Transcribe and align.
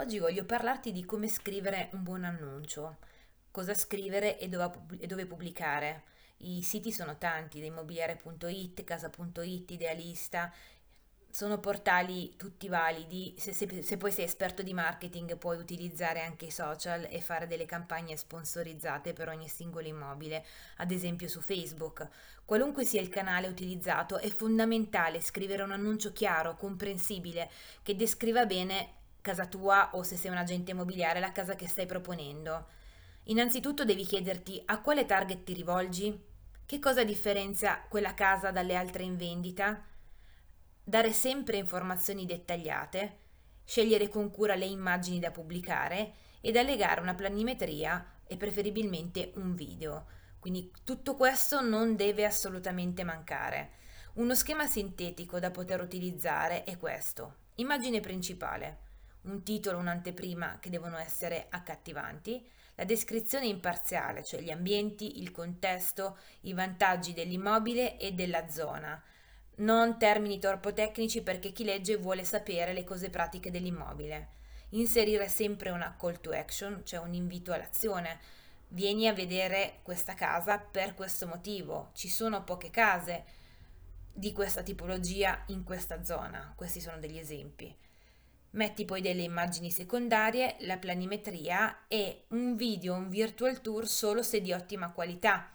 Oggi 0.00 0.18
voglio 0.18 0.46
parlarti 0.46 0.92
di 0.92 1.04
come 1.04 1.28
scrivere 1.28 1.90
un 1.92 2.02
buon 2.02 2.24
annuncio, 2.24 2.96
cosa 3.50 3.74
scrivere 3.74 4.38
e 4.38 4.48
dove, 4.48 5.26
pubblicare. 5.26 6.04
I 6.38 6.62
siti 6.62 6.90
sono 6.90 7.18
tanti, 7.18 7.62
immobiliare.it, 7.62 8.82
casa.it, 8.82 9.70
idealista, 9.70 10.50
sono 11.30 11.58
portali 11.58 12.34
tutti 12.38 12.66
validi, 12.68 13.34
se, 13.36 13.52
se, 13.52 13.82
se, 13.82 13.98
poi 13.98 14.10
sei 14.10 14.24
esperto 14.24 14.62
di 14.62 14.72
marketing 14.72 15.36
puoi 15.36 15.58
utilizzare 15.58 16.22
anche 16.22 16.46
i 16.46 16.50
social 16.50 17.06
e 17.10 17.20
fare 17.20 17.46
delle 17.46 17.66
campagne 17.66 18.16
sponsorizzate 18.16 19.12
per 19.12 19.28
ogni 19.28 19.48
singolo 19.48 19.86
immobile, 19.86 20.46
ad 20.78 20.92
esempio 20.92 21.28
su 21.28 21.42
Facebook. 21.42 22.08
Qualunque 22.46 22.86
sia 22.86 23.02
il 23.02 23.10
canale 23.10 23.48
utilizzato 23.48 24.16
è 24.16 24.30
fondamentale 24.30 25.20
scrivere 25.20 25.62
un 25.62 25.72
annuncio 25.72 26.10
chiaro, 26.12 26.56
comprensibile, 26.56 27.50
che 27.82 27.94
descriva 27.94 28.46
bene 28.46 28.94
casa 29.20 29.46
tua 29.46 29.90
o 29.94 30.02
se 30.02 30.16
sei 30.16 30.30
un 30.30 30.36
agente 30.36 30.70
immobiliare 30.70 31.20
la 31.20 31.32
casa 31.32 31.54
che 31.54 31.68
stai 31.68 31.86
proponendo. 31.86 32.66
Innanzitutto 33.24 33.84
devi 33.84 34.04
chiederti 34.04 34.62
a 34.66 34.80
quale 34.80 35.06
target 35.06 35.44
ti 35.44 35.52
rivolgi, 35.52 36.28
che 36.66 36.78
cosa 36.78 37.04
differenzia 37.04 37.84
quella 37.88 38.14
casa 38.14 38.50
dalle 38.50 38.76
altre 38.76 39.02
in 39.02 39.16
vendita, 39.16 39.84
dare 40.82 41.12
sempre 41.12 41.56
informazioni 41.56 42.26
dettagliate, 42.26 43.18
scegliere 43.64 44.08
con 44.08 44.30
cura 44.30 44.54
le 44.54 44.64
immagini 44.64 45.18
da 45.18 45.30
pubblicare 45.30 46.14
ed 46.40 46.56
allegare 46.56 47.00
una 47.00 47.14
planimetria 47.14 48.20
e 48.26 48.36
preferibilmente 48.36 49.32
un 49.36 49.54
video. 49.54 50.06
Quindi 50.38 50.72
tutto 50.84 51.16
questo 51.16 51.60
non 51.60 51.96
deve 51.96 52.24
assolutamente 52.24 53.04
mancare. 53.04 53.72
Uno 54.14 54.34
schema 54.34 54.66
sintetico 54.66 55.38
da 55.38 55.50
poter 55.50 55.80
utilizzare 55.80 56.64
è 56.64 56.76
questo. 56.76 57.36
Immagine 57.56 58.00
principale 58.00 58.88
un 59.22 59.42
titolo, 59.42 59.78
un'anteprima 59.78 60.58
che 60.60 60.70
devono 60.70 60.96
essere 60.96 61.46
accattivanti, 61.48 62.44
la 62.76 62.84
descrizione 62.84 63.46
imparziale, 63.46 64.24
cioè 64.24 64.40
gli 64.40 64.50
ambienti, 64.50 65.20
il 65.20 65.30
contesto, 65.30 66.16
i 66.42 66.54
vantaggi 66.54 67.12
dell'immobile 67.12 67.98
e 67.98 68.12
della 68.12 68.48
zona, 68.48 69.02
non 69.56 69.98
termini 69.98 70.38
troppo 70.38 70.72
tecnici 70.72 71.22
perché 71.22 71.52
chi 71.52 71.64
legge 71.64 71.96
vuole 71.96 72.24
sapere 72.24 72.72
le 72.72 72.84
cose 72.84 73.10
pratiche 73.10 73.50
dell'immobile. 73.50 74.38
Inserire 74.70 75.28
sempre 75.28 75.70
una 75.70 75.94
call 75.98 76.20
to 76.20 76.30
action, 76.30 76.82
cioè 76.84 77.00
un 77.00 77.12
invito 77.12 77.52
all'azione. 77.52 78.18
Vieni 78.68 79.08
a 79.08 79.12
vedere 79.12 79.80
questa 79.82 80.14
casa 80.14 80.58
per 80.58 80.94
questo 80.94 81.26
motivo. 81.26 81.90
Ci 81.92 82.08
sono 82.08 82.44
poche 82.44 82.70
case 82.70 83.24
di 84.12 84.32
questa 84.32 84.62
tipologia 84.62 85.42
in 85.48 85.64
questa 85.64 86.04
zona. 86.04 86.52
Questi 86.56 86.80
sono 86.80 86.98
degli 86.98 87.18
esempi. 87.18 87.76
Metti 88.52 88.84
poi 88.84 89.00
delle 89.00 89.22
immagini 89.22 89.70
secondarie, 89.70 90.56
la 90.60 90.76
planimetria 90.76 91.86
e 91.86 92.24
un 92.28 92.56
video, 92.56 92.94
un 92.94 93.08
virtual 93.08 93.60
tour 93.60 93.86
solo 93.86 94.22
se 94.22 94.40
di 94.40 94.52
ottima 94.52 94.90
qualità, 94.90 95.50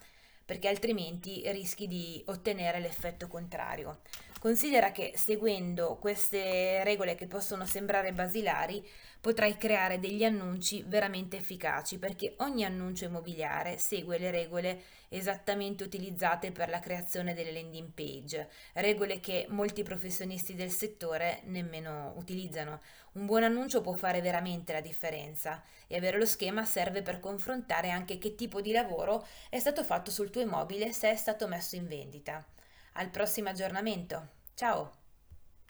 perché 0.46 0.68
altrimenti 0.68 1.42
rischi 1.46 1.88
di 1.88 2.22
ottenere 2.26 2.78
l'effetto 2.78 3.26
contrario. 3.26 3.98
Considera 4.38 4.92
che 4.92 5.12
seguendo 5.16 5.96
queste 5.96 6.84
regole 6.84 7.16
che 7.16 7.26
possono 7.26 7.66
sembrare 7.66 8.12
basilari 8.12 8.86
potrai 9.20 9.56
creare 9.56 9.98
degli 9.98 10.22
annunci 10.22 10.84
veramente 10.86 11.38
efficaci 11.38 11.98
perché 11.98 12.34
ogni 12.38 12.64
annuncio 12.64 13.06
immobiliare 13.06 13.76
segue 13.76 14.18
le 14.18 14.30
regole 14.30 14.82
esattamente 15.08 15.82
utilizzate 15.82 16.52
per 16.52 16.68
la 16.68 16.78
creazione 16.78 17.34
delle 17.34 17.52
landing 17.52 17.90
page, 17.92 18.48
regole 18.74 19.18
che 19.18 19.46
molti 19.48 19.82
professionisti 19.82 20.54
del 20.54 20.70
settore 20.70 21.40
nemmeno 21.46 22.12
utilizzano. 22.16 22.80
Un 23.12 23.26
buon 23.26 23.44
annuncio 23.44 23.80
può 23.80 23.94
fare 23.94 24.20
veramente 24.20 24.72
la 24.72 24.80
differenza 24.80 25.62
e 25.86 25.96
avere 25.96 26.18
lo 26.18 26.26
schema 26.26 26.64
serve 26.64 27.02
per 27.02 27.18
confrontare 27.18 27.90
anche 27.90 28.18
che 28.18 28.34
tipo 28.34 28.60
di 28.60 28.72
lavoro 28.72 29.26
è 29.48 29.58
stato 29.58 29.82
fatto 29.82 30.10
sul 30.10 30.30
tuo 30.36 30.44
immobile 30.44 30.92
se 30.92 31.10
è 31.10 31.16
stato 31.16 31.48
messo 31.48 31.76
in 31.76 31.86
vendita. 31.86 32.44
Al 32.92 33.08
prossimo 33.08 33.48
aggiornamento. 33.48 34.28
Ciao! 34.52 35.05